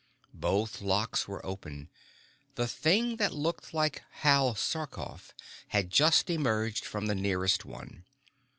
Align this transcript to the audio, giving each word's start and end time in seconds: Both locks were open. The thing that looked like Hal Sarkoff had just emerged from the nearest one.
Both 0.33 0.81
locks 0.81 1.27
were 1.27 1.45
open. 1.45 1.91
The 2.55 2.67
thing 2.67 3.17
that 3.17 3.35
looked 3.35 3.71
like 3.71 4.01
Hal 4.21 4.55
Sarkoff 4.55 5.31
had 5.67 5.91
just 5.91 6.27
emerged 6.31 6.85
from 6.85 7.05
the 7.05 7.13
nearest 7.13 7.65
one. 7.65 8.05